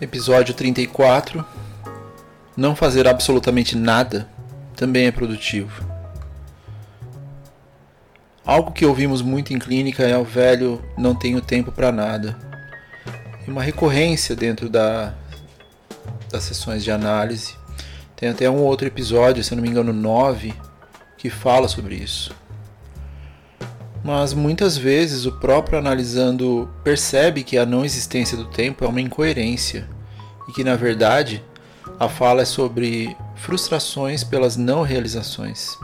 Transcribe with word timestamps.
Episódio 0.00 0.54
34 0.54 1.44
Não 2.56 2.76
fazer 2.76 3.08
absolutamente 3.08 3.76
nada 3.76 4.28
também 4.76 5.06
é 5.06 5.10
produtivo. 5.10 5.84
Algo 8.46 8.70
que 8.70 8.86
ouvimos 8.86 9.22
muito 9.22 9.52
em 9.52 9.58
clínica 9.58 10.04
é 10.04 10.16
o 10.16 10.22
velho 10.22 10.80
não 10.96 11.16
tenho 11.16 11.40
tempo 11.40 11.72
para 11.72 11.90
nada. 11.90 12.38
E 13.44 13.50
uma 13.50 13.60
recorrência 13.60 14.36
dentro 14.36 14.68
da, 14.68 15.14
das 16.30 16.44
sessões 16.44 16.84
de 16.84 16.92
análise. 16.92 17.56
Tem 18.14 18.28
até 18.28 18.48
um 18.48 18.62
outro 18.62 18.86
episódio, 18.86 19.42
se 19.42 19.52
não 19.54 19.62
me 19.62 19.68
engano, 19.68 19.92
9, 19.92 20.54
que 21.16 21.28
fala 21.28 21.66
sobre 21.66 21.96
isso. 21.96 22.32
Mas 24.08 24.32
muitas 24.32 24.74
vezes 24.74 25.26
o 25.26 25.32
próprio 25.32 25.78
analisando 25.78 26.66
percebe 26.82 27.44
que 27.44 27.58
a 27.58 27.66
não 27.66 27.84
existência 27.84 28.38
do 28.38 28.46
tempo 28.46 28.82
é 28.82 28.88
uma 28.88 29.02
incoerência 29.02 29.86
e 30.48 30.52
que 30.52 30.64
na 30.64 30.76
verdade 30.76 31.44
a 32.00 32.08
fala 32.08 32.40
é 32.40 32.44
sobre 32.46 33.14
frustrações 33.36 34.24
pelas 34.24 34.56
não 34.56 34.80
realizações. 34.80 35.76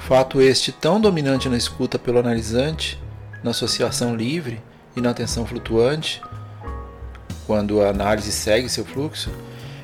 Fato 0.00 0.42
este 0.42 0.72
tão 0.72 1.00
dominante 1.00 1.48
na 1.48 1.56
escuta 1.56 2.00
pelo 2.00 2.18
analisante, 2.18 3.00
na 3.44 3.52
associação 3.52 4.16
livre 4.16 4.60
e 4.96 5.00
na 5.00 5.10
atenção 5.10 5.46
flutuante, 5.46 6.20
quando 7.46 7.80
a 7.80 7.90
análise 7.90 8.32
segue 8.32 8.68
seu 8.68 8.84
fluxo, 8.84 9.30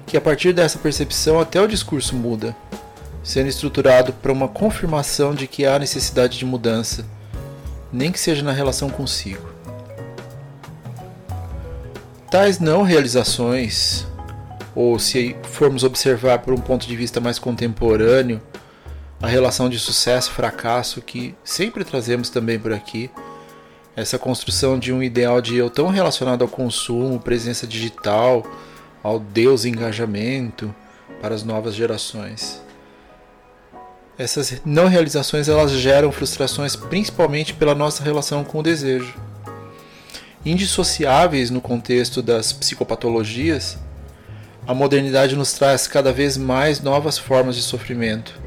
que 0.04 0.16
a 0.16 0.20
partir 0.20 0.52
dessa 0.52 0.80
percepção 0.80 1.38
até 1.38 1.62
o 1.62 1.68
discurso 1.68 2.16
muda, 2.16 2.56
sendo 3.22 3.48
estruturado 3.48 4.12
para 4.12 4.32
uma 4.32 4.48
confirmação 4.48 5.34
de 5.34 5.46
que 5.46 5.64
há 5.64 5.78
necessidade 5.78 6.38
de 6.38 6.44
mudança, 6.44 7.04
nem 7.92 8.10
que 8.10 8.18
seja 8.18 8.42
na 8.42 8.52
relação 8.52 8.88
consigo. 8.88 9.48
Tais 12.30 12.58
não 12.58 12.82
realizações, 12.82 14.06
ou 14.74 14.98
se 14.98 15.36
formos 15.42 15.84
observar 15.84 16.38
por 16.38 16.54
um 16.54 16.60
ponto 16.60 16.86
de 16.86 16.96
vista 16.96 17.20
mais 17.20 17.38
contemporâneo, 17.38 18.40
a 19.20 19.28
relação 19.28 19.68
de 19.68 19.78
sucesso-fracasso 19.78 21.00
que 21.00 21.34
sempre 21.44 21.84
trazemos 21.84 22.28
também 22.28 22.58
por 22.58 22.72
aqui, 22.72 23.10
essa 23.94 24.18
construção 24.18 24.78
de 24.78 24.92
um 24.92 25.02
ideal 25.02 25.40
de 25.40 25.56
eu 25.56 25.68
tão 25.68 25.88
relacionado 25.88 26.42
ao 26.42 26.48
consumo, 26.48 27.20
presença 27.20 27.66
digital, 27.66 28.42
ao 29.02 29.20
Deus 29.20 29.64
engajamento 29.64 30.74
para 31.20 31.34
as 31.34 31.44
novas 31.44 31.74
gerações. 31.74 32.62
Essas 34.22 34.62
não 34.64 34.86
realizações 34.86 35.48
elas 35.48 35.72
geram 35.72 36.12
frustrações 36.12 36.76
principalmente 36.76 37.52
pela 37.54 37.74
nossa 37.74 38.04
relação 38.04 38.44
com 38.44 38.60
o 38.60 38.62
desejo. 38.62 39.12
Indissociáveis 40.46 41.50
no 41.50 41.60
contexto 41.60 42.22
das 42.22 42.52
psicopatologias, 42.52 43.76
a 44.64 44.72
modernidade 44.72 45.34
nos 45.34 45.52
traz 45.54 45.88
cada 45.88 46.12
vez 46.12 46.36
mais 46.36 46.80
novas 46.80 47.18
formas 47.18 47.56
de 47.56 47.62
sofrimento. 47.62 48.40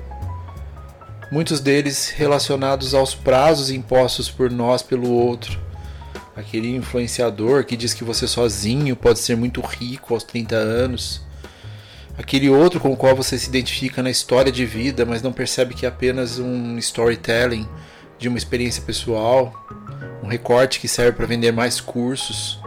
Muitos 1.30 1.60
deles 1.60 2.08
relacionados 2.08 2.94
aos 2.94 3.14
prazos 3.14 3.70
impostos 3.70 4.30
por 4.30 4.50
nós 4.50 4.82
pelo 4.82 5.12
outro, 5.12 5.60
aquele 6.38 6.74
influenciador 6.74 7.66
que 7.66 7.76
diz 7.76 7.94
que 7.94 8.06
você 8.06 8.30
sozinho 8.30 8.96
pode 8.96 9.20
ser 9.20 9.36
muito 9.36 9.60
rico 9.60 10.14
aos 10.14 10.24
30 10.24 10.56
anos, 10.56 11.22
aquele 12.18 12.50
outro 12.50 12.80
com 12.80 12.92
o 12.92 12.98
qual 12.98 13.16
você 13.16 13.38
se 13.38 13.50
identifica 13.50 14.02
na 14.02 14.10
história 14.10 14.52
de 14.52 14.66
vida, 14.66 15.06
mas 15.06 15.22
não 15.22 15.34
percebe 15.34 15.74
que 15.74 15.86
é 15.86 15.90
apenas 15.90 16.40
um 16.40 16.78
storytelling 16.78 17.68
de 18.18 18.28
uma 18.28 18.38
experiência 18.38 18.82
pessoal, 18.82 19.54
um 20.24 20.28
recorte 20.28 20.80
que 20.80 20.88
serve 20.88 21.14
para 21.14 21.26
vender 21.26 21.52
mais 21.52 21.82
cursos, 21.82 22.60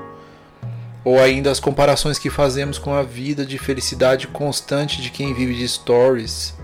ou 1.04 1.18
ainda 1.18 1.50
as 1.50 1.58
comparações 1.58 2.18
que 2.18 2.28
fazemos 2.28 2.78
com 2.78 2.92
a 2.92 3.02
vida 3.02 3.46
de 3.46 3.56
felicidade 3.58 4.26
constante 4.26 5.00
de 5.00 5.10
quem 5.10 5.32
vive 5.32 5.54
de 5.54 5.66
stories, 5.66 6.54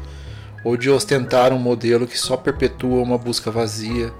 ou 0.62 0.76
de 0.76 0.90
ostentar 0.90 1.52
um 1.52 1.58
modelo 1.58 2.06
que 2.06 2.18
só 2.18 2.36
perpetua 2.36 3.02
uma 3.02 3.18
busca 3.18 3.50
vazia 3.50 4.12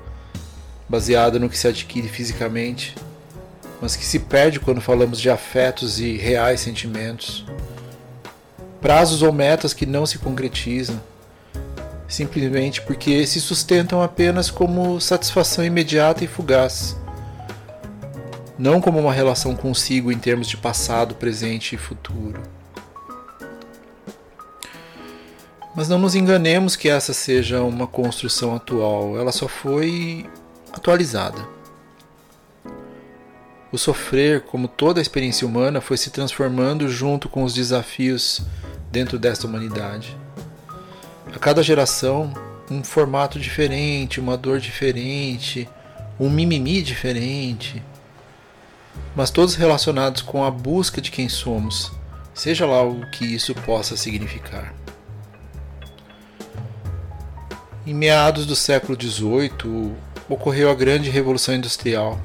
baseada 0.89 1.39
no 1.39 1.49
que 1.49 1.59
se 1.59 1.67
adquire 1.67 2.09
fisicamente, 2.09 2.95
mas 3.81 3.97
que 3.97 4.05
se 4.05 4.19
perde 4.19 4.61
quando 4.61 4.81
falamos 4.81 5.21
de 5.21 5.31
afetos 5.31 6.01
e 6.01 6.17
reais 6.17 6.61
sentimentos. 6.61 7.45
Prazos 8.85 9.23
ou 9.23 9.33
metas 9.33 9.73
que 9.73 9.87
não 9.87 10.05
se 10.05 10.19
concretizam, 10.19 11.01
simplesmente 12.07 12.83
porque 12.83 13.27
se 13.27 13.41
sustentam 13.41 14.03
apenas 14.03 14.51
como 14.51 15.01
satisfação 15.01 15.65
imediata 15.65 16.23
e 16.23 16.27
fugaz, 16.27 16.95
não 18.59 18.83
como 18.83 18.99
uma 18.99 19.11
relação 19.11 19.57
consigo 19.57 20.13
em 20.13 20.19
termos 20.19 20.47
de 20.47 20.59
passado, 20.59 21.15
presente 21.15 21.75
e 21.75 21.79
futuro. 21.79 22.43
Mas 25.75 25.89
não 25.89 25.99
nos 25.99 26.15
enganemos 26.15 26.77
que 26.77 26.91
essa 26.91 27.15
seja 27.15 27.63
uma 27.63 27.87
construção 27.87 28.55
atual, 28.55 29.19
ela 29.19 29.33
só 29.33 29.49
foi 29.49 30.29
atualizada. 30.71 31.41
O 33.73 33.79
sofrer, 33.79 34.43
como 34.43 34.69
toda 34.69 35.01
a 35.01 35.03
experiência 35.03 35.47
humana, 35.47 35.81
foi 35.81 35.97
se 35.97 36.11
transformando 36.11 36.87
junto 36.87 37.31
com 37.31 37.45
os 37.45 37.55
desafios 37.55 38.43
dentro 38.95 39.19
desta 39.19 39.49
humanidade. 39.49 40.17
A 41.35 41.37
cada 41.37 41.65
geração, 41.65 42.33
um 42.71 42.85
formato 42.85 43.41
diferente, 43.41 44.21
uma 44.21 44.37
dor 44.37 44.61
diferente, 44.61 45.69
um 46.19 46.31
mimimi 46.31 46.81
diferente, 46.81 47.83
mas 49.17 49.33
todos 49.33 49.57
relacionados 49.57 50.23
com 50.23 50.45
a 50.45 50.51
busca 50.51 51.01
de 51.01 51.11
quem 51.11 51.29
somos, 51.29 51.91
seja 52.33 52.67
lá 52.67 52.85
o 52.85 53.05
que 53.11 53.25
isso 53.25 53.53
possa 53.53 53.97
significar. 53.97 54.73
Em 57.85 57.93
meados 57.93 58.47
do 58.47 58.55
século 58.55 58.97
XVIII, 58.99 59.93
ocorreu 60.29 60.71
a 60.71 60.75
grande 60.75 61.11
revolução 61.11 61.57
industrial. 61.57 62.21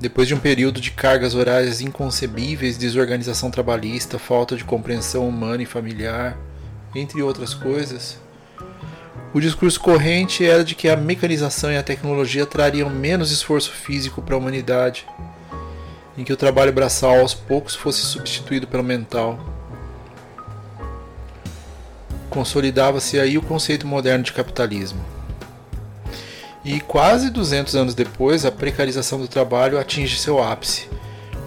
Depois 0.00 0.28
de 0.28 0.34
um 0.34 0.38
período 0.38 0.80
de 0.80 0.92
cargas 0.92 1.34
horárias 1.34 1.80
inconcebíveis, 1.80 2.78
desorganização 2.78 3.50
trabalhista, 3.50 4.16
falta 4.16 4.54
de 4.54 4.62
compreensão 4.62 5.28
humana 5.28 5.64
e 5.64 5.66
familiar, 5.66 6.38
entre 6.94 7.20
outras 7.20 7.52
coisas, 7.52 8.16
o 9.34 9.40
discurso 9.40 9.80
corrente 9.80 10.44
era 10.44 10.62
de 10.64 10.76
que 10.76 10.88
a 10.88 10.96
mecanização 10.96 11.72
e 11.72 11.76
a 11.76 11.82
tecnologia 11.82 12.46
trariam 12.46 12.88
menos 12.88 13.32
esforço 13.32 13.72
físico 13.72 14.22
para 14.22 14.36
a 14.36 14.38
humanidade, 14.38 15.04
em 16.16 16.22
que 16.22 16.32
o 16.32 16.36
trabalho 16.36 16.72
braçal 16.72 17.18
aos 17.18 17.34
poucos 17.34 17.74
fosse 17.74 18.02
substituído 18.02 18.68
pelo 18.68 18.84
mental. 18.84 19.38
Consolidava-se 22.30 23.18
aí 23.18 23.36
o 23.36 23.42
conceito 23.42 23.86
moderno 23.86 24.24
de 24.24 24.32
capitalismo. 24.32 25.17
E 26.68 26.80
quase 26.80 27.30
200 27.30 27.74
anos 27.76 27.94
depois, 27.94 28.44
a 28.44 28.52
precarização 28.52 29.18
do 29.18 29.26
trabalho 29.26 29.78
atinge 29.78 30.18
seu 30.18 30.38
ápice, 30.38 30.86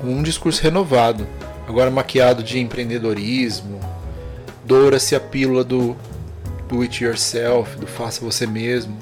com 0.01 0.07
um 0.07 0.23
discurso 0.23 0.63
renovado, 0.63 1.27
agora 1.67 1.91
maquiado 1.91 2.41
de 2.41 2.57
empreendedorismo, 2.57 3.79
doura-se 4.65 5.15
a 5.15 5.19
pílula 5.19 5.63
do 5.63 5.95
do 6.67 6.81
it 6.81 7.03
yourself, 7.03 7.77
do 7.77 7.85
faça 7.85 8.25
você 8.25 8.47
mesmo. 8.47 8.97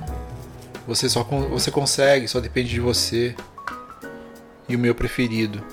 Você 0.86 1.08
só 1.08 1.24
você 1.24 1.72
consegue, 1.72 2.28
só 2.28 2.42
depende 2.42 2.68
de 2.68 2.82
você. 2.82 3.34
E 4.68 4.76
o 4.76 4.80
meu 4.80 4.94
preferido, 4.94 5.64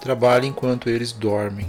trabalhe 0.00 0.46
enquanto 0.46 0.88
eles 0.88 1.10
dormem. 1.10 1.66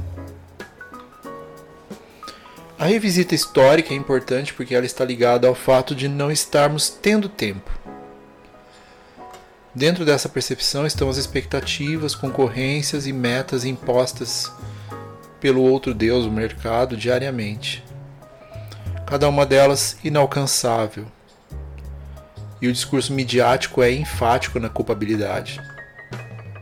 A 2.78 2.86
revisita 2.86 3.34
histórica 3.34 3.92
é 3.92 3.98
importante 3.98 4.54
porque 4.54 4.76
ela 4.76 4.86
está 4.86 5.04
ligada 5.04 5.48
ao 5.48 5.56
fato 5.56 5.96
de 5.96 6.08
não 6.08 6.30
estarmos 6.32 6.92
tendo 6.92 7.28
tempo. 7.28 7.83
Dentro 9.76 10.06
dessa 10.06 10.30
percepção 10.30 10.86
estão 10.86 11.10
as 11.10 11.18
expectativas, 11.18 12.14
concorrências 12.14 13.08
e 13.08 13.14
metas 13.14 13.66
impostas 13.66 14.52
pelo 15.42 15.62
outro 15.64 15.96
Deus, 15.96 16.26
o 16.26 16.32
mercado, 16.32 16.96
diariamente. 16.96 17.84
Cada 19.08 19.28
uma 19.28 19.48
delas 19.48 19.98
inalcançável. 20.04 21.08
E 22.62 22.68
o 22.68 22.72
discurso 22.72 23.12
midiático 23.12 23.82
é 23.82 23.92
enfático 23.92 24.60
na 24.60 24.70
culpabilidade. 24.70 25.60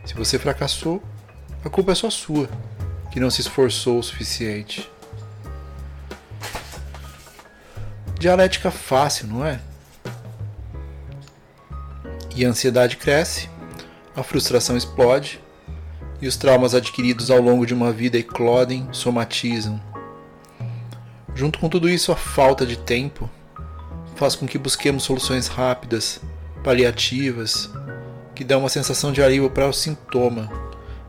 Se 0.06 0.14
você 0.14 0.38
fracassou, 0.38 1.02
a 1.64 1.68
culpa 1.68 1.92
é 1.92 1.94
só 1.94 2.08
sua, 2.08 2.48
que 3.12 3.20
não 3.20 3.30
se 3.30 3.42
esforçou 3.42 3.98
o 3.98 4.02
suficiente. 4.02 4.90
Dialética 8.18 8.70
fácil, 8.70 9.28
não 9.28 9.44
é? 9.44 9.60
E 12.34 12.44
a 12.44 12.48
ansiedade 12.48 12.96
cresce, 12.96 13.48
a 14.16 14.22
frustração 14.22 14.76
explode 14.76 15.40
e 16.20 16.26
os 16.26 16.36
traumas 16.36 16.74
adquiridos 16.74 17.30
ao 17.30 17.40
longo 17.40 17.66
de 17.66 17.74
uma 17.74 17.92
vida 17.92 18.16
eclodem, 18.16 18.88
somatizam. 18.92 19.80
Junto 21.34 21.58
com 21.58 21.68
tudo 21.68 21.88
isso, 21.88 22.12
a 22.12 22.16
falta 22.16 22.64
de 22.64 22.76
tempo 22.76 23.28
faz 24.16 24.34
com 24.34 24.46
que 24.46 24.58
busquemos 24.58 25.02
soluções 25.02 25.48
rápidas, 25.48 26.20
paliativas, 26.62 27.68
que 28.34 28.44
dão 28.44 28.60
uma 28.60 28.68
sensação 28.68 29.12
de 29.12 29.22
alívio 29.22 29.50
para 29.50 29.68
o 29.68 29.72
sintoma, 29.72 30.50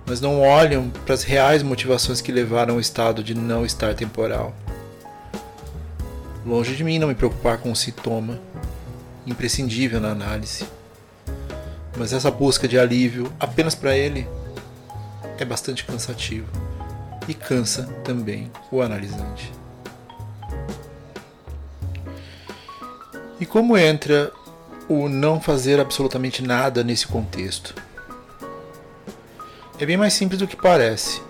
mas 0.06 0.19
não 0.19 0.42
olham 0.42 0.90
para 1.06 1.14
as 1.14 1.24
reais 1.24 1.62
motivações 1.64 2.22
que 2.22 2.31
levaram 2.31 2.74
ao 2.74 2.80
estado 2.80 3.24
de 3.24 3.34
não 3.34 3.66
estar 3.66 3.94
temporal. 3.94 4.54
Longe 6.46 6.76
de 6.76 6.84
mim 6.84 7.00
não 7.00 7.08
me 7.08 7.16
preocupar 7.16 7.60
com 7.60 7.72
o 7.72 7.76
sintoma, 7.76 8.42
imprescindível 9.26 10.02
na 10.02 10.10
análise. 10.10 10.66
Mas 11.98 12.12
essa 12.12 12.31
busca 12.31 12.68
de 12.68 12.78
alívio 12.78 13.31
apenas 13.40 13.75
para 13.75 13.95
ele 13.95 14.28
é 15.38 15.45
bastante 15.45 15.86
cansativo 15.86 16.48
e 17.28 17.34
cansa 17.34 17.84
também 18.04 18.51
o 18.72 18.81
analisante. 18.81 19.51
E 23.40 23.45
como 23.45 23.78
entra 23.78 24.31
o 24.88 25.10
não 25.10 25.40
fazer 25.40 25.80
absolutamente 25.80 26.42
nada 26.42 26.84
nesse 26.84 27.07
contexto? 27.07 27.75
É 29.80 29.86
bem 29.86 29.98
mais 29.98 30.13
simples 30.13 30.40
do 30.40 30.48
que 30.48 30.56
parece. 30.56 31.22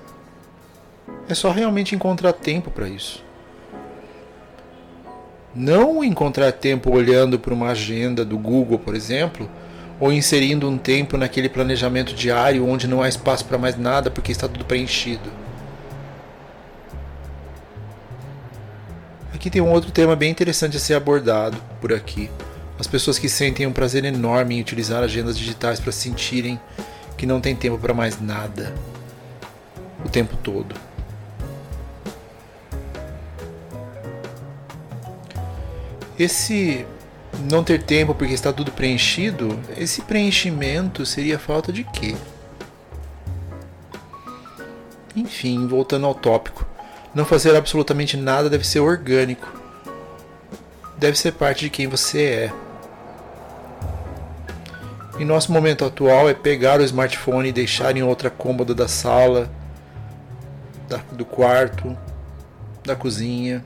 É 1.27 1.33
só 1.33 1.51
realmente 1.51 1.95
encontrar 1.95 2.33
tempo 2.33 2.69
para 2.69 2.87
isso. 2.87 3.23
Não 5.55 6.03
encontrar 6.03 6.51
tempo 6.51 6.91
olhando 6.91 7.39
para 7.39 7.53
uma 7.53 7.69
agenda 7.69 8.25
do 8.25 8.37
Google, 8.37 8.79
por 8.79 8.95
exemplo, 8.95 9.49
ou 9.99 10.11
inserindo 10.11 10.69
um 10.69 10.77
tempo 10.77 11.17
naquele 11.17 11.49
planejamento 11.49 12.13
diário 12.13 12.67
onde 12.67 12.87
não 12.87 13.01
há 13.01 13.07
espaço 13.07 13.45
para 13.45 13.57
mais 13.57 13.77
nada 13.77 14.09
porque 14.09 14.31
está 14.31 14.47
tudo 14.47 14.65
preenchido. 14.65 15.31
Aqui 19.33 19.49
tem 19.49 19.61
um 19.61 19.71
outro 19.71 19.91
tema 19.91 20.15
bem 20.15 20.31
interessante 20.31 20.77
a 20.77 20.79
ser 20.79 20.93
abordado 20.93 21.57
por 21.81 21.91
aqui. 21.91 22.29
As 22.79 22.87
pessoas 22.87 23.19
que 23.19 23.29
sentem 23.29 23.67
um 23.67 23.73
prazer 23.73 24.03
enorme 24.05 24.55
em 24.55 24.61
utilizar 24.61 25.03
agendas 25.03 25.37
digitais 25.37 25.79
para 25.79 25.91
sentirem 25.91 26.59
que 27.17 27.25
não 27.25 27.39
tem 27.39 27.55
tempo 27.55 27.77
para 27.77 27.93
mais 27.93 28.19
nada 28.19 28.73
o 30.03 30.09
tempo 30.09 30.35
todo. 30.37 30.75
Esse 36.17 36.85
não 37.43 37.63
ter 37.63 37.83
tempo 37.83 38.15
porque 38.15 38.33
está 38.33 38.53
tudo 38.53 38.71
preenchido, 38.71 39.59
esse 39.77 40.01
preenchimento 40.01 41.05
seria 41.05 41.37
falta 41.37 41.71
de 41.71 41.83
quê? 41.83 42.15
Enfim, 45.15 45.67
voltando 45.67 46.05
ao 46.05 46.15
tópico, 46.15 46.65
não 47.13 47.25
fazer 47.25 47.55
absolutamente 47.55 48.17
nada 48.17 48.49
deve 48.49 48.65
ser 48.65 48.79
orgânico. 48.79 49.61
Deve 50.97 51.17
ser 51.17 51.33
parte 51.33 51.65
de 51.65 51.69
quem 51.69 51.87
você 51.87 52.23
é. 52.23 52.53
Em 55.19 55.25
nosso 55.25 55.51
momento 55.51 55.85
atual 55.85 56.27
é 56.27 56.33
pegar 56.33 56.79
o 56.79 56.83
smartphone 56.83 57.49
e 57.49 57.53
deixar 57.53 57.95
em 57.95 58.01
outra 58.01 58.29
cômoda 58.29 58.73
da 58.73 58.87
sala, 58.87 59.51
da, 60.89 60.97
do 61.11 61.25
quarto, 61.25 61.95
da 62.83 62.95
cozinha, 62.95 63.63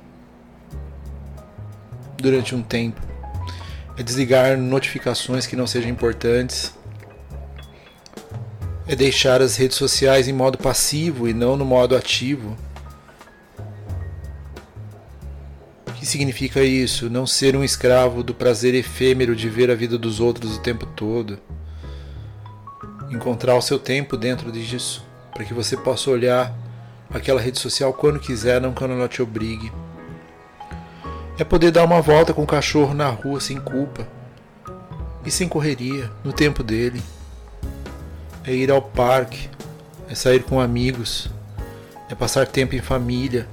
durante 2.18 2.53
um 2.53 2.62
tempo 2.62 3.06
é 3.97 4.03
desligar 4.03 4.57
notificações 4.57 5.47
que 5.47 5.55
não 5.55 5.65
sejam 5.65 5.89
importantes, 5.89 6.73
é 8.88 8.95
deixar 8.95 9.41
as 9.41 9.57
redes 9.57 9.75
sociais 9.75 10.27
em 10.27 10.33
modo 10.33 10.57
passivo 10.57 11.27
e 11.27 11.33
não 11.33 11.57
no 11.57 11.65
modo 11.65 11.95
ativo. 11.95 12.55
O 15.88 15.91
que 15.94 16.05
significa 16.05 16.63
isso? 16.63 17.09
Não 17.09 17.25
ser 17.25 17.55
um 17.55 17.63
escravo 17.63 18.23
do 18.23 18.33
prazer 18.33 18.75
efêmero 18.75 19.35
de 19.35 19.49
ver 19.49 19.71
a 19.71 19.75
vida 19.75 19.97
dos 19.97 20.19
outros 20.19 20.55
o 20.55 20.61
tempo 20.61 20.85
todo. 20.85 21.39
Encontrar 23.09 23.55
o 23.55 23.61
seu 23.61 23.79
tempo 23.79 24.15
dentro 24.15 24.51
disso, 24.51 25.03
para 25.33 25.44
que 25.44 25.53
você 25.53 25.75
possa 25.75 26.11
olhar 26.11 26.55
aquela 27.09 27.41
rede 27.41 27.59
social 27.59 27.91
quando 27.94 28.19
quiser, 28.19 28.61
não 28.61 28.73
quando 28.73 28.91
ela 28.91 29.07
te 29.07 29.21
obrigue. 29.21 29.71
É 31.39 31.43
poder 31.43 31.69
dar 31.69 31.83
uma 31.83 32.01
volta 32.01 32.33
com 32.33 32.41
o 32.41 32.47
cachorro 32.47 32.95
na 32.95 33.09
rua 33.09 33.39
sem 33.39 33.59
culpa 33.59 34.07
e 35.23 35.29
sem 35.29 35.47
correria, 35.47 36.09
no 36.23 36.33
tempo 36.33 36.63
dele. 36.63 36.99
É 38.43 38.51
ir 38.51 38.71
ao 38.71 38.81
parque, 38.81 39.47
é 40.09 40.15
sair 40.15 40.41
com 40.41 40.59
amigos, 40.59 41.29
é 42.09 42.15
passar 42.15 42.47
tempo 42.47 42.73
em 42.73 42.81
família, 42.81 43.47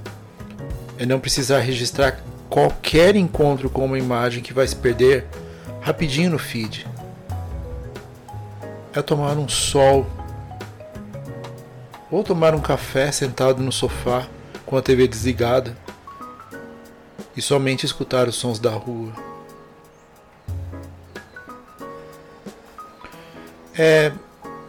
é 0.97 1.05
não 1.05 1.19
precisar 1.19 1.59
registrar 1.59 2.19
qualquer 2.49 3.15
encontro 3.15 3.69
com 3.69 3.85
uma 3.85 3.99
imagem 3.99 4.41
que 4.41 4.53
vai 4.53 4.67
se 4.67 4.75
perder 4.75 5.27
rapidinho 5.79 6.31
no 6.31 6.39
feed. 6.39 6.87
É 8.93 9.01
tomar 9.03 9.37
um 9.37 9.47
sol 9.47 10.07
ou 12.09 12.23
tomar 12.23 12.55
um 12.55 12.61
café 12.61 13.11
sentado 13.11 13.61
no 13.61 13.71
sofá 13.71 14.25
com 14.65 14.75
a 14.75 14.81
TV 14.81 15.07
desligada 15.07 15.84
e 17.35 17.41
somente 17.41 17.85
escutar 17.85 18.27
os 18.27 18.35
sons 18.35 18.59
da 18.59 18.71
rua. 18.71 19.13
É, 23.77 24.11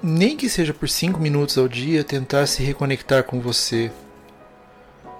nem 0.02 0.36
que 0.36 0.48
seja 0.48 0.74
por 0.74 0.88
cinco 0.88 1.20
minutos 1.20 1.56
ao 1.56 1.68
dia, 1.68 2.02
tentar 2.02 2.46
se 2.46 2.62
reconectar 2.62 3.22
com 3.24 3.40
você, 3.40 3.90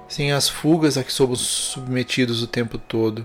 sem 0.08 0.32
as 0.32 0.48
fugas 0.48 0.96
a 0.96 1.04
que 1.04 1.12
somos 1.12 1.40
submetidos 1.40 2.42
o 2.42 2.46
tempo 2.46 2.78
todo, 2.78 3.24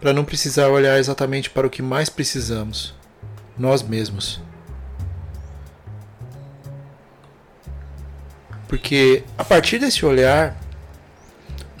para 0.00 0.12
não 0.12 0.24
precisar 0.24 0.68
olhar 0.68 0.98
exatamente 0.98 1.50
para 1.50 1.66
o 1.66 1.70
que 1.70 1.82
mais 1.82 2.08
precisamos, 2.08 2.94
nós 3.58 3.82
mesmos. 3.82 4.40
Porque 8.68 9.24
a 9.36 9.44
partir 9.44 9.78
desse 9.78 10.06
olhar, 10.06 10.56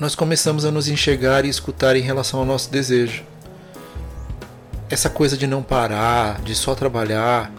nós 0.00 0.14
começamos 0.14 0.64
a 0.64 0.70
nos 0.70 0.88
enxergar 0.88 1.44
e 1.44 1.50
escutar 1.50 1.94
em 1.94 2.00
relação 2.00 2.40
ao 2.40 2.46
nosso 2.46 2.70
desejo. 2.70 3.22
Essa 4.88 5.10
coisa 5.10 5.36
de 5.36 5.46
não 5.46 5.62
parar, 5.62 6.40
de 6.40 6.54
só 6.54 6.74
trabalhar, 6.74 7.52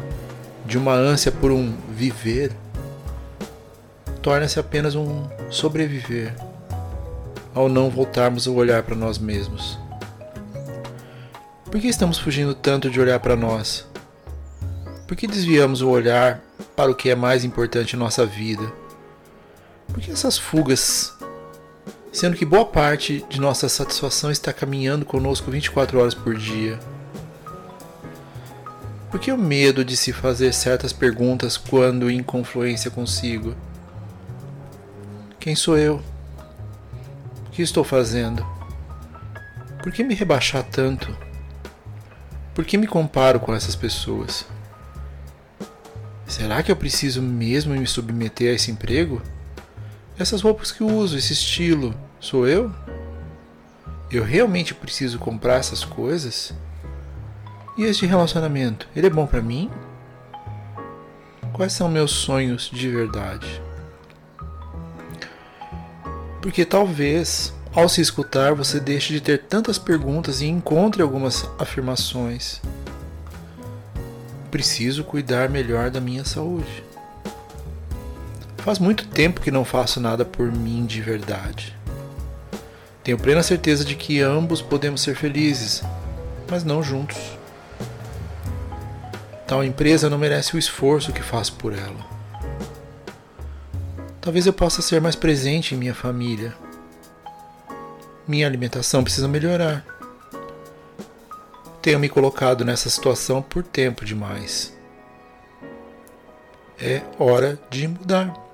de 0.65 0.75
uma 0.75 0.91
ânsia 0.91 1.31
por 1.31 1.51
um 1.51 1.71
viver, 1.91 2.51
torna-se 4.23 4.59
apenas 4.59 4.95
um 4.95 5.23
sobreviver 5.51 6.33
ao 7.53 7.69
não 7.69 7.91
voltarmos 7.91 8.47
o 8.47 8.55
olhar 8.55 8.81
para 8.81 8.95
nós 8.95 9.19
mesmos. 9.19 9.77
Por 11.65 11.79
que 11.79 11.87
estamos 11.87 12.17
fugindo 12.17 12.55
tanto 12.55 12.89
de 12.89 12.99
olhar 12.99 13.19
para 13.19 13.35
nós? 13.35 13.85
Por 15.07 15.15
que 15.15 15.27
desviamos 15.27 15.83
o 15.83 15.89
olhar 15.89 16.41
para 16.75 16.89
o 16.89 16.95
que 16.95 17.11
é 17.11 17.15
mais 17.15 17.45
importante 17.45 17.95
em 17.95 17.99
nossa 17.99 18.25
vida? 18.25 18.63
Por 19.87 20.01
que 20.01 20.09
essas 20.09 20.39
fugas 20.39 21.13
sendo 22.11 22.35
que 22.35 22.45
boa 22.45 22.65
parte 22.65 23.25
de 23.29 23.39
nossa 23.39 23.69
satisfação 23.69 24.29
está 24.29 24.51
caminhando 24.51 25.05
conosco 25.05 25.49
24 25.49 25.99
horas 25.99 26.13
por 26.13 26.35
dia. 26.35 26.77
Por 29.09 29.19
que 29.19 29.31
o 29.31 29.37
medo 29.37 29.83
de 29.83 29.95
se 29.95 30.11
fazer 30.11 30.53
certas 30.53 30.93
perguntas 30.93 31.57
quando 31.57 32.09
em 32.09 32.21
confluência 32.21 32.91
consigo? 32.91 33.55
Quem 35.39 35.55
sou 35.55 35.77
eu? 35.77 36.01
O 37.47 37.51
que 37.51 37.61
estou 37.61 37.83
fazendo? 37.83 38.45
Por 39.81 39.91
que 39.91 40.03
me 40.03 40.13
rebaixar 40.13 40.63
tanto? 40.63 41.15
Por 42.53 42.65
que 42.65 42.77
me 42.77 42.87
comparo 42.87 43.39
com 43.39 43.53
essas 43.53 43.75
pessoas? 43.75 44.45
Será 46.27 46.61
que 46.63 46.71
eu 46.71 46.75
preciso 46.75 47.21
mesmo 47.21 47.73
me 47.73 47.87
submeter 47.87 48.51
a 48.51 48.55
esse 48.55 48.71
emprego? 48.71 49.21
Essas 50.21 50.43
roupas 50.43 50.71
que 50.71 50.81
eu 50.81 50.87
uso, 50.87 51.17
esse 51.17 51.33
estilo, 51.33 51.95
sou 52.19 52.47
eu? 52.47 52.71
Eu 54.11 54.23
realmente 54.23 54.71
preciso 54.71 55.17
comprar 55.17 55.55
essas 55.55 55.83
coisas? 55.83 56.53
E 57.75 57.85
este 57.85 58.05
relacionamento, 58.05 58.87
ele 58.95 59.07
é 59.07 59.09
bom 59.09 59.25
para 59.25 59.41
mim? 59.41 59.67
Quais 61.51 61.73
são 61.73 61.89
meus 61.89 62.11
sonhos 62.11 62.69
de 62.71 62.87
verdade? 62.87 63.59
Porque 66.39 66.65
talvez, 66.65 67.51
ao 67.73 67.89
se 67.89 67.99
escutar, 67.99 68.53
você 68.53 68.79
deixe 68.79 69.11
de 69.13 69.21
ter 69.21 69.39
tantas 69.45 69.79
perguntas 69.79 70.39
e 70.39 70.45
encontre 70.45 71.01
algumas 71.01 71.49
afirmações. 71.57 72.61
Preciso 74.51 75.03
cuidar 75.03 75.49
melhor 75.49 75.89
da 75.89 75.99
minha 75.99 76.23
saúde. 76.23 76.90
Faz 78.63 78.77
muito 78.77 79.07
tempo 79.07 79.41
que 79.41 79.49
não 79.49 79.65
faço 79.65 79.99
nada 79.99 80.23
por 80.23 80.51
mim 80.51 80.85
de 80.85 81.01
verdade. 81.01 81.75
Tenho 83.03 83.17
plena 83.17 83.41
certeza 83.41 83.83
de 83.83 83.95
que 83.95 84.21
ambos 84.21 84.61
podemos 84.61 85.01
ser 85.01 85.15
felizes, 85.15 85.81
mas 86.47 86.63
não 86.63 86.83
juntos. 86.83 87.17
Tal 89.47 89.63
empresa 89.63 90.11
não 90.11 90.19
merece 90.19 90.55
o 90.55 90.59
esforço 90.59 91.11
que 91.11 91.23
faço 91.23 91.53
por 91.53 91.73
ela. 91.73 92.05
Talvez 94.21 94.45
eu 94.45 94.53
possa 94.53 94.79
ser 94.83 95.01
mais 95.01 95.15
presente 95.15 95.73
em 95.73 95.77
minha 95.79 95.95
família. 95.95 96.53
Minha 98.27 98.45
alimentação 98.45 99.03
precisa 99.03 99.27
melhorar. 99.27 99.83
Tenho 101.81 101.97
me 101.99 102.07
colocado 102.07 102.63
nessa 102.63 102.91
situação 102.91 103.41
por 103.41 103.63
tempo 103.63 104.05
demais. 104.05 104.71
É 106.79 107.01
hora 107.17 107.59
de 107.71 107.87
mudar. 107.87 108.50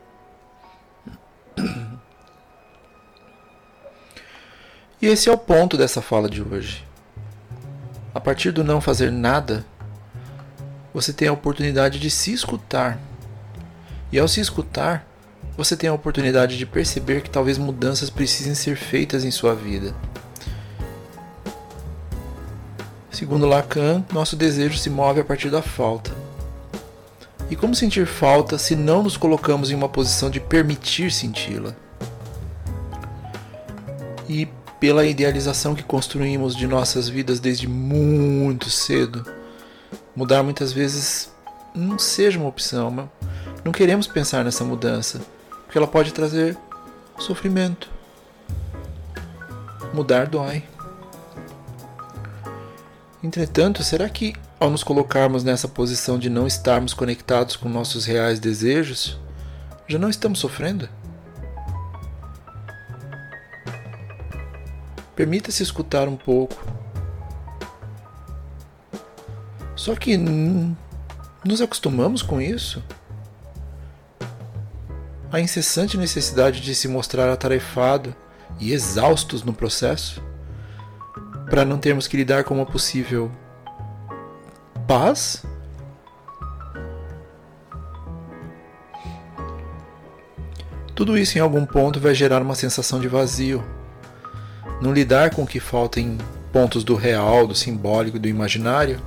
E 5.08 5.10
esse 5.10 5.30
é 5.30 5.32
o 5.32 5.38
ponto 5.38 5.78
dessa 5.78 6.02
fala 6.02 6.30
de 6.30 6.42
hoje. 6.42 6.86
A 8.14 8.20
partir 8.20 8.52
do 8.52 8.62
não 8.62 8.82
fazer 8.82 9.10
nada, 9.10 9.66
você 10.94 11.14
tem 11.14 11.30
a 11.30 11.32
oportunidade 11.32 11.98
de 11.98 12.12
se 12.12 12.34
escutar. 12.34 13.00
E 14.12 14.20
ao 14.20 14.28
se 14.28 14.42
escutar, 14.42 15.08
você 15.56 15.78
tem 15.78 15.90
a 15.90 15.94
oportunidade 15.94 16.58
de 16.58 16.66
perceber 16.66 17.22
que 17.22 17.30
talvez 17.30 17.58
mudanças 17.58 18.10
precisem 18.10 18.54
ser 18.54 18.76
feitas 18.76 19.24
em 19.24 19.32
sua 19.32 19.56
vida. 19.56 19.96
Segundo 23.10 23.48
Lacan, 23.48 24.04
nosso 24.12 24.36
desejo 24.36 24.78
se 24.78 24.90
move 24.90 25.22
a 25.22 25.24
partir 25.24 25.50
da 25.50 25.62
falta. 25.62 26.12
E 27.50 27.56
como 27.56 27.74
sentir 27.74 28.06
falta 28.06 28.58
se 28.58 28.76
não 28.76 29.04
nos 29.04 29.16
colocamos 29.16 29.72
em 29.72 29.76
uma 29.76 29.88
posição 29.88 30.30
de 30.30 30.42
permitir 30.42 31.14
senti-la? 31.14 31.74
E 34.28 34.50
pela 34.80 35.06
idealização 35.06 35.74
que 35.76 35.84
construímos 35.84 36.56
de 36.56 36.68
nossas 36.68 37.10
vidas 37.10 37.40
desde 37.40 37.68
muito 37.68 38.70
cedo, 38.70 39.26
mudar 40.16 40.44
muitas 40.44 40.72
vezes 40.72 41.32
não 41.74 41.98
seja 41.98 42.40
uma 42.40 42.50
opção, 42.50 42.92
mas 42.92 43.06
não 43.64 43.72
queremos 43.72 44.08
pensar 44.08 44.44
nessa 44.44 44.64
mudança, 44.64 45.22
porque 45.66 45.78
ela 45.78 45.88
pode 45.88 46.14
trazer 46.14 46.58
sofrimento. 47.18 47.90
Mudar 49.94 50.28
dói. 50.28 50.64
Entretanto, 53.24 53.84
será 53.84 54.08
que 54.08 54.34
ao 54.60 54.70
nos 54.70 54.84
colocarmos 54.84 55.44
nessa 55.44 55.68
posição 55.68 56.18
de 56.18 56.30
não 56.30 56.48
estarmos 56.48 56.94
conectados 56.94 57.56
com 57.56 57.70
nossos 57.70 58.06
reais 58.06 58.40
desejos, 58.40 59.20
já 59.88 60.00
não 60.00 60.10
estamos 60.10 60.40
sofrendo? 60.40 60.90
Permita-se 65.18 65.64
escutar 65.64 66.08
um 66.08 66.16
pouco. 66.16 66.64
Só 69.76 69.96
que 69.96 70.16
nos 70.16 71.60
acostumamos 71.60 72.22
com 72.22 72.40
isso. 72.40 72.84
A 75.32 75.40
incessante 75.40 75.98
necessidade 75.98 76.62
de 76.62 76.76
se 76.76 76.88
mostrar 76.88 77.34
atarefado 77.34 78.16
e 78.60 78.72
exaustos 78.72 79.42
no 79.42 79.54
processo, 79.54 80.22
para 81.50 81.66
não 81.66 81.80
termos 81.80 82.08
que 82.08 82.16
lidar 82.16 82.44
com 82.44 82.54
uma 82.54 82.66
possível 82.66 83.32
paz? 84.88 85.44
Tudo 90.94 91.18
isso 91.18 91.40
em 91.40 91.42
algum 91.42 91.66
ponto 91.66 92.00
vai 92.00 92.14
gerar 92.14 92.40
uma 92.44 92.54
sensação 92.54 93.00
de 93.00 93.08
vazio 93.08 93.64
não 94.82 94.94
lidar 94.94 95.32
com 95.32 95.44
o 95.44 95.48
que 95.48 95.60
falta 95.60 96.00
em 96.00 96.18
pontos 96.52 96.84
do 96.84 96.96
real, 96.96 97.48
do 97.48 97.56
simbólico, 97.56 98.20
do 98.20 98.28
imaginário, 98.28 99.00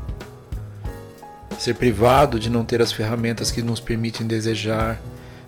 ser 1.59 1.75
privado 1.75 2.39
de 2.39 2.49
não 2.49 2.65
ter 2.65 2.81
as 2.81 2.93
ferramentas 2.93 3.51
que 3.51 3.63
nos 3.63 3.81
permitem 3.81 4.27
desejar, 4.27 5.01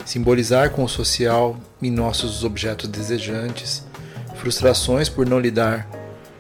simbolizar 0.05 0.71
com 0.71 0.85
o 0.85 0.89
social 0.89 1.57
em 1.81 1.91
nossos 1.91 2.45
objetos 2.45 2.89
desejantes, 2.89 3.85
frustrações 4.37 5.09
por 5.09 5.27
não 5.27 5.41
lidar 5.41 5.89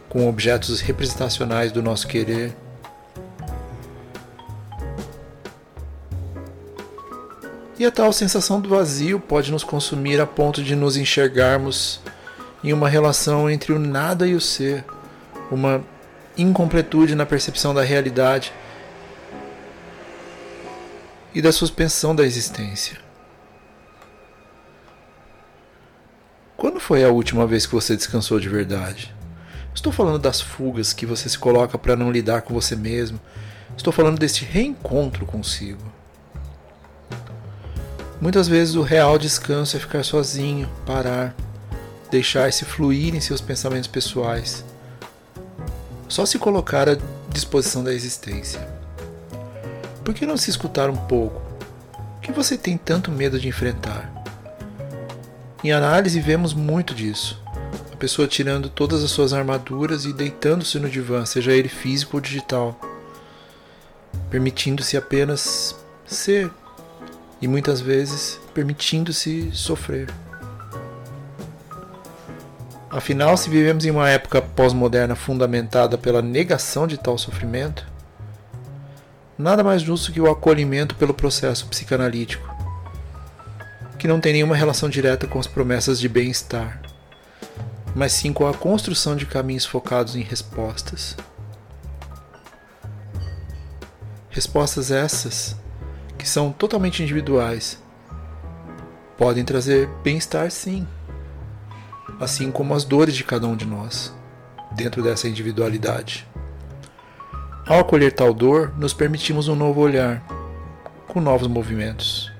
com 0.08 0.28
objetos 0.28 0.80
representacionais 0.80 1.72
do 1.72 1.82
nosso 1.82 2.06
querer. 2.06 2.54
E 7.78 7.86
a 7.86 7.90
tal 7.90 8.12
sensação 8.12 8.60
do 8.60 8.68
vazio 8.68 9.18
pode 9.18 9.50
nos 9.50 9.64
consumir 9.64 10.20
a 10.20 10.26
ponto 10.26 10.62
de 10.62 10.76
nos 10.76 10.96
enxergarmos 10.96 12.00
em 12.62 12.72
uma 12.72 12.88
relação 12.88 13.50
entre 13.50 13.72
o 13.72 13.78
nada 13.78 14.26
e 14.26 14.34
o 14.34 14.40
ser, 14.40 14.84
uma 15.50 15.82
incompletude 16.36 17.14
na 17.14 17.26
percepção 17.26 17.74
da 17.74 17.82
realidade 17.82 18.52
e 21.34 21.42
da 21.42 21.52
suspensão 21.52 22.14
da 22.14 22.24
existência. 22.24 22.98
Quando 26.56 26.78
foi 26.78 27.04
a 27.04 27.08
última 27.08 27.46
vez 27.46 27.66
que 27.66 27.74
você 27.74 27.96
descansou 27.96 28.38
de 28.38 28.48
verdade? 28.48 29.12
Estou 29.74 29.92
falando 29.92 30.18
das 30.18 30.40
fugas 30.40 30.92
que 30.92 31.06
você 31.06 31.28
se 31.28 31.38
coloca 31.38 31.76
para 31.76 31.96
não 31.96 32.12
lidar 32.12 32.42
com 32.42 32.54
você 32.54 32.76
mesmo. 32.76 33.18
Estou 33.76 33.92
falando 33.92 34.18
desse 34.18 34.44
reencontro 34.44 35.26
consigo. 35.26 35.82
Muitas 38.20 38.46
vezes 38.46 38.76
o 38.76 38.82
real 38.82 39.18
descanso 39.18 39.76
é 39.76 39.80
ficar 39.80 40.04
sozinho, 40.04 40.68
parar, 40.86 41.34
deixar-se 42.12 42.66
fluir 42.66 43.14
em 43.14 43.20
seus 43.20 43.40
pensamentos 43.40 43.88
pessoais. 43.88 44.62
Só 46.06 46.26
se 46.26 46.38
colocar 46.38 46.86
à 46.86 46.98
disposição 47.30 47.82
da 47.82 47.94
existência. 47.94 48.60
Por 50.04 50.12
que 50.12 50.26
não 50.26 50.36
se 50.36 50.50
escutar 50.50 50.90
um 50.90 50.96
pouco? 50.96 51.40
O 52.18 52.20
que 52.20 52.30
você 52.30 52.58
tem 52.58 52.76
tanto 52.76 53.10
medo 53.10 53.40
de 53.40 53.48
enfrentar? 53.48 54.12
Em 55.64 55.72
análise, 55.72 56.20
vemos 56.20 56.52
muito 56.52 56.94
disso. 56.94 57.42
A 57.90 57.96
pessoa 57.96 58.28
tirando 58.28 58.68
todas 58.68 59.02
as 59.02 59.10
suas 59.10 59.32
armaduras 59.32 60.04
e 60.04 60.12
deitando-se 60.12 60.78
no 60.78 60.90
divã, 60.90 61.24
seja 61.24 61.52
ele 61.52 61.68
físico 61.68 62.18
ou 62.18 62.20
digital, 62.20 62.78
permitindo-se 64.28 64.98
apenas 64.98 65.74
ser 66.04 66.50
e 67.40 67.48
muitas 67.48 67.80
vezes 67.80 68.38
permitindo-se 68.52 69.50
sofrer. 69.52 70.12
Afinal, 72.92 73.38
se 73.38 73.48
vivemos 73.48 73.86
em 73.86 73.90
uma 73.90 74.10
época 74.10 74.42
pós-moderna 74.42 75.14
fundamentada 75.14 75.96
pela 75.96 76.20
negação 76.20 76.86
de 76.86 76.98
tal 76.98 77.16
sofrimento, 77.16 77.86
nada 79.38 79.64
mais 79.64 79.80
justo 79.80 80.12
que 80.12 80.20
o 80.20 80.30
acolhimento 80.30 80.94
pelo 80.96 81.14
processo 81.14 81.66
psicanalítico, 81.68 82.54
que 83.98 84.06
não 84.06 84.20
tem 84.20 84.34
nenhuma 84.34 84.54
relação 84.54 84.90
direta 84.90 85.26
com 85.26 85.38
as 85.38 85.46
promessas 85.46 85.98
de 85.98 86.06
bem-estar, 86.06 86.82
mas 87.94 88.12
sim 88.12 88.30
com 88.30 88.46
a 88.46 88.52
construção 88.52 89.16
de 89.16 89.24
caminhos 89.24 89.64
focados 89.64 90.14
em 90.14 90.20
respostas. 90.20 91.16
Respostas 94.28 94.90
essas 94.90 95.56
que 96.18 96.28
são 96.28 96.52
totalmente 96.52 97.02
individuais 97.02 97.82
podem 99.16 99.46
trazer 99.46 99.88
bem-estar, 100.04 100.50
sim 100.50 100.86
assim 102.22 102.52
como 102.52 102.72
as 102.72 102.84
dores 102.84 103.16
de 103.16 103.24
cada 103.24 103.48
um 103.48 103.56
de 103.56 103.66
nós, 103.66 104.14
dentro 104.70 105.02
dessa 105.02 105.28
individualidade. 105.28 106.24
Ao 107.66 107.80
acolher 107.80 108.12
tal 108.12 108.32
dor, 108.32 108.72
nos 108.78 108.94
permitimos 108.94 109.48
um 109.48 109.56
novo 109.56 109.80
olhar, 109.80 110.24
com 111.08 111.20
novos 111.20 111.48
movimentos. 111.48 112.30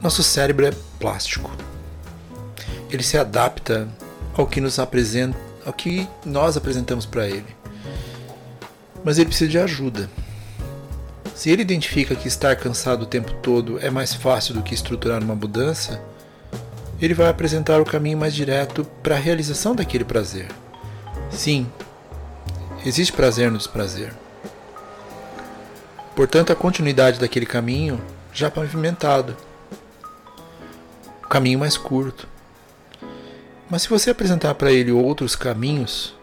Nosso 0.00 0.22
cérebro 0.22 0.64
é 0.64 0.72
plástico. 0.98 1.50
Ele 2.88 3.02
se 3.02 3.18
adapta 3.18 3.88
ao 4.34 4.46
que 4.46 4.60
nos 4.60 4.78
apresenta, 4.78 5.36
ao 5.66 5.72
que 5.72 6.08
nós 6.24 6.56
apresentamos 6.56 7.04
para 7.04 7.28
ele. 7.28 7.56
Mas 9.04 9.18
ele 9.18 9.26
precisa 9.26 9.50
de 9.50 9.58
ajuda. 9.58 10.08
Se 11.34 11.50
ele 11.50 11.62
identifica 11.62 12.14
que 12.14 12.28
estar 12.28 12.54
cansado 12.56 13.02
o 13.02 13.06
tempo 13.06 13.32
todo 13.42 13.78
é 13.80 13.90
mais 13.90 14.14
fácil 14.14 14.54
do 14.54 14.62
que 14.62 14.74
estruturar 14.74 15.22
uma 15.22 15.34
mudança, 15.34 16.00
ele 17.00 17.14
vai 17.14 17.28
apresentar 17.28 17.80
o 17.80 17.84
caminho 17.84 18.18
mais 18.18 18.34
direto 18.34 18.84
para 19.02 19.16
a 19.16 19.18
realização 19.18 19.74
daquele 19.74 20.04
prazer. 20.04 20.48
Sim, 21.30 21.66
existe 22.84 23.12
prazer 23.12 23.50
no 23.50 23.58
desprazer. 23.58 24.12
Portanto, 26.14 26.52
a 26.52 26.56
continuidade 26.56 27.18
daquele 27.18 27.46
caminho 27.46 28.00
já 28.32 28.50
pavimentado. 28.50 29.36
O 31.24 31.28
caminho 31.28 31.58
mais 31.58 31.76
curto. 31.76 32.28
Mas 33.70 33.82
se 33.82 33.88
você 33.88 34.10
apresentar 34.10 34.54
para 34.54 34.72
ele 34.72 34.92
outros 34.92 35.34
caminhos, 35.34 36.14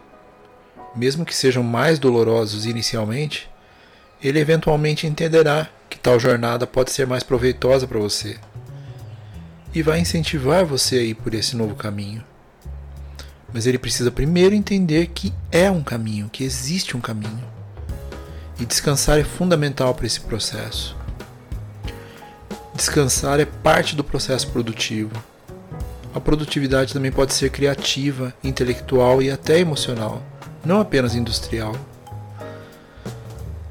mesmo 0.94 1.24
que 1.24 1.34
sejam 1.34 1.62
mais 1.62 1.98
dolorosos 1.98 2.66
inicialmente, 2.66 3.50
ele 4.22 4.38
eventualmente 4.38 5.06
entenderá 5.06 5.68
que 5.88 5.98
que 5.98 6.02
tal 6.02 6.20
jornada 6.20 6.64
pode 6.64 6.92
ser 6.92 7.08
mais 7.08 7.24
proveitosa 7.24 7.86
para 7.86 7.98
você 7.98 8.38
e 9.74 9.82
vai 9.82 10.00
incentivar 10.00 10.64
você 10.64 10.96
a 10.96 11.02
ir 11.02 11.14
por 11.14 11.34
esse 11.34 11.56
novo 11.56 11.74
caminho. 11.74 12.24
Mas 13.52 13.66
ele 13.66 13.78
precisa 13.78 14.10
primeiro 14.10 14.54
entender 14.54 15.08
que 15.08 15.32
é 15.50 15.70
um 15.70 15.82
caminho, 15.82 16.28
que 16.30 16.44
existe 16.44 16.96
um 16.96 17.00
caminho. 17.00 17.44
E 18.60 18.66
descansar 18.66 19.18
é 19.18 19.24
fundamental 19.24 19.94
para 19.94 20.06
esse 20.06 20.20
processo. 20.20 20.96
Descansar 22.74 23.40
é 23.40 23.44
parte 23.44 23.96
do 23.96 24.04
processo 24.04 24.48
produtivo. 24.48 25.12
A 26.14 26.20
produtividade 26.20 26.92
também 26.92 27.12
pode 27.12 27.34
ser 27.34 27.50
criativa, 27.50 28.34
intelectual 28.42 29.22
e 29.22 29.30
até 29.30 29.58
emocional, 29.58 30.22
não 30.64 30.80
apenas 30.80 31.14
industrial. 31.14 31.74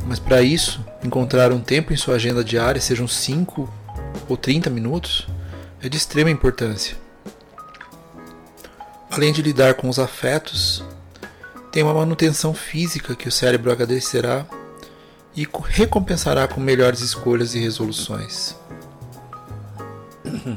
Mas 0.05 0.19
para 0.19 0.41
isso, 0.41 0.83
encontrar 1.03 1.51
um 1.51 1.59
tempo 1.59 1.91
em 1.91 1.97
sua 1.97 2.15
agenda 2.15 2.43
diária, 2.43 2.79
sejam 2.79 3.07
5 3.07 3.69
ou 4.29 4.37
30 4.37 4.69
minutos, 4.69 5.27
é 5.81 5.89
de 5.89 5.97
extrema 5.97 6.29
importância. 6.29 6.97
Além 9.09 9.31
de 9.31 9.41
lidar 9.41 9.75
com 9.75 9.89
os 9.89 9.99
afetos, 9.99 10.83
tem 11.71 11.83
uma 11.83 11.93
manutenção 11.93 12.53
física 12.53 13.15
que 13.15 13.27
o 13.27 13.31
cérebro 13.31 13.71
agradecerá 13.71 14.45
e 15.35 15.47
recompensará 15.69 16.47
com 16.47 16.59
melhores 16.59 17.01
escolhas 17.01 17.53
e 17.53 17.59
resoluções. 17.59 18.55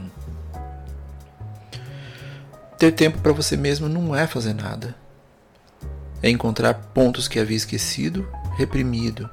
Ter 2.79 2.93
tempo 2.93 3.19
para 3.19 3.33
você 3.33 3.57
mesmo 3.59 3.89
não 3.89 4.17
é 4.17 4.27
fazer 4.27 4.55
nada. 4.55 4.95
É 6.23 6.31
encontrar 6.31 6.73
pontos 6.75 7.29
que 7.29 7.39
havia 7.39 7.57
esquecido, 7.57 8.27
reprimido. 8.57 9.29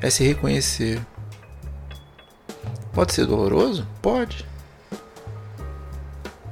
É 0.00 0.10
se 0.10 0.24
reconhecer. 0.24 1.00
Pode 2.92 3.14
ser 3.14 3.26
doloroso? 3.26 3.86
Pode. 4.02 4.46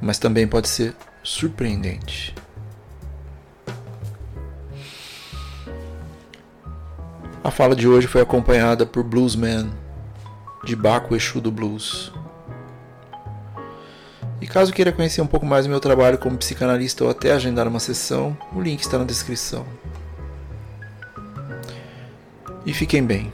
Mas 0.00 0.18
também 0.18 0.48
pode 0.48 0.68
ser 0.68 0.94
surpreendente. 1.22 2.34
A 7.42 7.50
fala 7.50 7.74
de 7.74 7.88
hoje 7.88 8.06
foi 8.06 8.20
acompanhada 8.20 8.86
por 8.86 9.02
Bluesman, 9.02 9.70
de 10.64 10.76
Baco 10.76 11.16
Exu 11.16 11.40
do 11.40 11.50
Blues. 11.50 12.12
E 14.40 14.46
caso 14.46 14.72
queira 14.72 14.92
conhecer 14.92 15.20
um 15.20 15.26
pouco 15.26 15.44
mais 15.44 15.66
do 15.66 15.70
meu 15.70 15.80
trabalho 15.80 16.16
como 16.16 16.38
psicanalista 16.38 17.04
ou 17.04 17.10
até 17.10 17.32
agendar 17.32 17.68
uma 17.68 17.80
sessão, 17.80 18.36
o 18.54 18.60
link 18.60 18.80
está 18.80 18.98
na 18.98 19.04
descrição. 19.04 19.66
E 22.64 22.72
fiquem 22.72 23.04
bem. 23.04 23.32